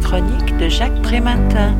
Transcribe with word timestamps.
chronique 0.00 0.56
de 0.56 0.68
Jacques 0.68 1.02
Prémantin. 1.02 1.76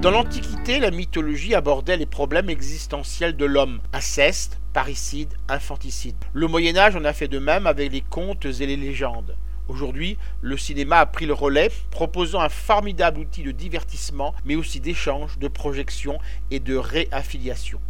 Dans 0.00 0.10
l'Antiquité, 0.10 0.78
la 0.78 0.90
mythologie 0.90 1.54
abordait 1.54 1.96
les 1.96 2.06
problèmes 2.06 2.48
existentiels 2.48 3.36
de 3.36 3.44
l'homme, 3.44 3.80
inceste, 3.92 4.58
parricide, 4.72 5.34
infanticide. 5.48 6.16
Le 6.32 6.46
Moyen 6.46 6.76
Âge 6.76 6.96
en 6.96 7.04
a 7.04 7.12
fait 7.12 7.28
de 7.28 7.38
même 7.38 7.66
avec 7.66 7.92
les 7.92 8.00
contes 8.00 8.46
et 8.46 8.66
les 8.66 8.76
légendes. 8.76 9.36
Aujourd'hui, 9.68 10.16
le 10.40 10.56
cinéma 10.56 10.98
a 10.98 11.06
pris 11.06 11.26
le 11.26 11.34
relais, 11.34 11.70
proposant 11.90 12.40
un 12.40 12.48
formidable 12.48 13.20
outil 13.20 13.42
de 13.42 13.52
divertissement, 13.52 14.34
mais 14.44 14.56
aussi 14.56 14.80
d'échange, 14.80 15.38
de 15.38 15.48
projection 15.48 16.18
et 16.50 16.60
de 16.60 16.76
réaffiliation. 16.76 17.80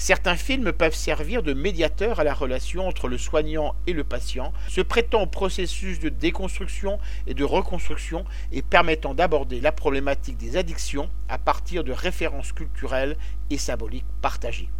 Certains 0.00 0.36
films 0.36 0.72
peuvent 0.72 0.94
servir 0.94 1.42
de 1.42 1.52
médiateur 1.52 2.20
à 2.20 2.24
la 2.24 2.32
relation 2.32 2.86
entre 2.86 3.08
le 3.08 3.18
soignant 3.18 3.74
et 3.88 3.92
le 3.92 4.04
patient, 4.04 4.52
se 4.68 4.80
prêtant 4.80 5.22
au 5.22 5.26
processus 5.26 5.98
de 5.98 6.08
déconstruction 6.08 7.00
et 7.26 7.34
de 7.34 7.42
reconstruction 7.42 8.24
et 8.52 8.62
permettant 8.62 9.12
d'aborder 9.12 9.60
la 9.60 9.72
problématique 9.72 10.36
des 10.36 10.56
addictions 10.56 11.10
à 11.28 11.36
partir 11.36 11.82
de 11.82 11.90
références 11.90 12.52
culturelles 12.52 13.16
et 13.50 13.58
symboliques 13.58 14.06
partagées. 14.22 14.70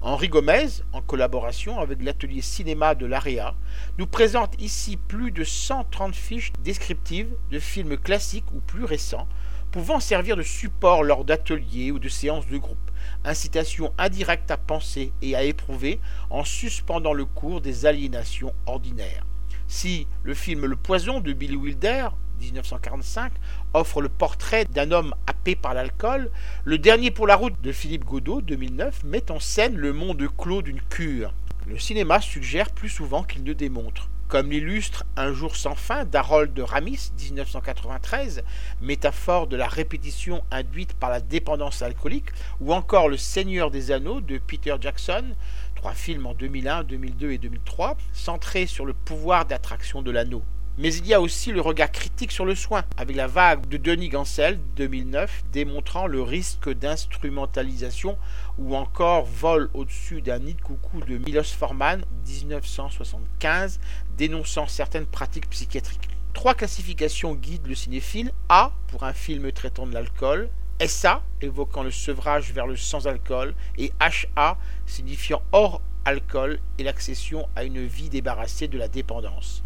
Henri 0.00 0.30
Gomez, 0.30 0.80
en 0.94 1.02
collaboration 1.02 1.78
avec 1.78 2.02
l'atelier 2.02 2.40
cinéma 2.40 2.94
de 2.94 3.04
l'AREA, 3.04 3.54
nous 3.98 4.06
présente 4.06 4.58
ici 4.58 4.96
plus 4.96 5.32
de 5.32 5.44
130 5.44 6.14
fiches 6.14 6.52
descriptives 6.64 7.28
de 7.50 7.58
films 7.58 7.98
classiques 7.98 8.50
ou 8.54 8.60
plus 8.60 8.84
récents, 8.84 9.28
pouvant 9.72 10.00
servir 10.00 10.36
de 10.36 10.42
support 10.42 11.02
lors 11.02 11.24
d'ateliers 11.24 11.90
ou 11.90 11.98
de 11.98 12.08
séances 12.10 12.46
de 12.46 12.58
groupe 12.58 12.78
incitation 13.24 13.92
indirecte 13.98 14.50
à 14.50 14.56
penser 14.56 15.12
et 15.22 15.34
à 15.34 15.42
éprouver 15.42 15.98
en 16.30 16.44
suspendant 16.44 17.14
le 17.14 17.24
cours 17.24 17.60
des 17.60 17.86
aliénations 17.86 18.52
ordinaires. 18.66 19.24
Si 19.68 20.06
le 20.22 20.34
film 20.34 20.66
Le 20.66 20.76
Poison 20.76 21.20
de 21.20 21.32
Billy 21.32 21.56
Wilder 21.56 22.08
1945 22.40 23.32
offre 23.72 24.02
le 24.02 24.08
portrait 24.08 24.66
d'un 24.66 24.90
homme 24.90 25.14
happé 25.26 25.54
par 25.54 25.74
l'alcool, 25.74 26.30
le 26.64 26.78
dernier 26.78 27.10
pour 27.10 27.26
la 27.26 27.36
route 27.36 27.60
de 27.62 27.72
Philippe 27.72 28.04
Godot 28.04 28.42
2009 28.42 29.04
met 29.04 29.30
en 29.30 29.40
scène 29.40 29.76
le 29.76 29.92
monde 29.92 30.22
clos 30.36 30.62
d'une 30.62 30.82
cure. 30.82 31.32
Le 31.66 31.78
cinéma 31.78 32.20
suggère 32.20 32.70
plus 32.70 32.88
souvent 32.88 33.22
qu'il 33.22 33.44
ne 33.44 33.52
démontre 33.52 34.10
comme 34.32 34.50
l'illustre 34.50 35.04
Un 35.18 35.34
jour 35.34 35.56
sans 35.56 35.74
fin 35.74 36.06
d'Harold 36.06 36.58
Ramis 36.58 37.12
1993, 37.20 38.42
métaphore 38.80 39.46
de 39.46 39.58
la 39.58 39.68
répétition 39.68 40.42
induite 40.50 40.94
par 40.94 41.10
la 41.10 41.20
dépendance 41.20 41.82
alcoolique, 41.82 42.30
ou 42.58 42.72
encore 42.72 43.10
Le 43.10 43.18
Seigneur 43.18 43.70
des 43.70 43.90
Anneaux 43.90 44.22
de 44.22 44.38
Peter 44.38 44.74
Jackson, 44.80 45.36
trois 45.74 45.92
films 45.92 46.24
en 46.24 46.32
2001, 46.32 46.84
2002 46.84 47.32
et 47.32 47.36
2003, 47.36 47.98
centrés 48.14 48.64
sur 48.64 48.86
le 48.86 48.94
pouvoir 48.94 49.44
d'attraction 49.44 50.00
de 50.00 50.10
l'anneau. 50.10 50.42
Mais 50.78 50.94
il 50.94 51.06
y 51.06 51.12
a 51.12 51.20
aussi 51.20 51.52
le 51.52 51.60
regard 51.60 51.92
critique 51.92 52.32
sur 52.32 52.46
le 52.46 52.54
soin, 52.54 52.84
avec 52.96 53.14
la 53.14 53.26
vague 53.26 53.68
de 53.68 53.76
Denis 53.76 54.08
Gansel 54.08 54.58
2009 54.76 55.44
démontrant 55.52 56.06
le 56.06 56.22
risque 56.22 56.70
d'instrumentalisation 56.70 58.16
ou 58.56 58.74
encore 58.74 59.26
vol 59.26 59.68
au-dessus 59.74 60.22
d'un 60.22 60.38
nid 60.38 60.54
de 60.54 60.62
coucou 60.62 61.00
de 61.00 61.18
Milos 61.18 61.44
Forman 61.44 62.02
1975 62.26 63.80
dénonçant 64.16 64.66
certaines 64.66 65.04
pratiques 65.04 65.50
psychiatriques. 65.50 66.08
Trois 66.32 66.54
classifications 66.54 67.34
guident 67.34 67.66
le 67.66 67.74
cinéphile 67.74 68.32
A 68.48 68.72
pour 68.86 69.04
un 69.04 69.12
film 69.12 69.52
traitant 69.52 69.86
de 69.86 69.92
l'alcool, 69.92 70.48
SA 70.80 71.22
évoquant 71.42 71.82
le 71.82 71.90
sevrage 71.90 72.50
vers 72.52 72.66
le 72.66 72.76
sans-alcool 72.76 73.54
et 73.76 73.92
HA 74.00 74.56
signifiant 74.86 75.42
hors 75.52 75.82
alcool 76.06 76.58
et 76.78 76.82
l'accession 76.82 77.46
à 77.54 77.64
une 77.64 77.84
vie 77.84 78.08
débarrassée 78.08 78.68
de 78.68 78.78
la 78.78 78.88
dépendance. 78.88 79.62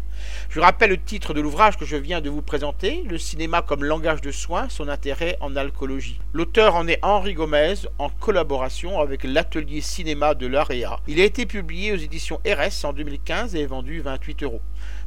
Je 0.49 0.59
rappelle 0.59 0.91
le 0.91 0.97
titre 0.97 1.33
de 1.33 1.41
l'ouvrage 1.41 1.77
que 1.77 1.85
je 1.85 1.97
viens 1.97 2.21
de 2.21 2.29
vous 2.29 2.41
présenter, 2.41 3.03
Le 3.07 3.17
cinéma 3.17 3.61
comme 3.61 3.83
langage 3.83 4.21
de 4.21 4.31
soins, 4.31 4.69
son 4.69 4.87
intérêt 4.87 5.37
en 5.41 5.55
alcoolologie. 5.55 6.19
L'auteur 6.33 6.75
en 6.75 6.87
est 6.87 6.99
Henri 7.03 7.33
Gomez 7.33 7.75
en 7.99 8.09
collaboration 8.09 8.99
avec 8.99 9.23
l'atelier 9.23 9.81
cinéma 9.81 10.33
de 10.33 10.47
l'AREA. 10.47 10.99
Il 11.07 11.19
a 11.19 11.23
été 11.23 11.45
publié 11.45 11.91
aux 11.91 11.97
éditions 11.97 12.39
RS 12.45 12.85
en 12.85 12.93
2015 12.93 13.55
et 13.55 13.61
est 13.61 13.65
vendu 13.65 14.01
28 14.01 14.43
euros. 14.43 14.61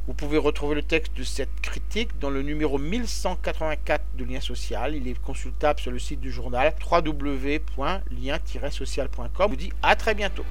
Vous 0.07 0.13
pouvez 0.13 0.37
retrouver 0.37 0.75
le 0.75 0.83
texte 0.83 1.15
de 1.15 1.23
cette 1.23 1.61
critique 1.61 2.19
dans 2.19 2.29
le 2.29 2.41
numéro 2.41 2.77
1184 2.77 4.03
de 4.17 4.25
Lien 4.25 4.41
Social. 4.41 4.95
Il 4.95 5.07
est 5.07 5.21
consultable 5.21 5.79
sur 5.79 5.91
le 5.91 5.99
site 5.99 6.19
du 6.19 6.31
journal 6.31 6.73
www.lien-social.com. 6.89 9.29
Je 9.39 9.47
vous 9.47 9.55
dis 9.55 9.71
à 9.83 9.95
très 9.95 10.15
bientôt. 10.15 10.43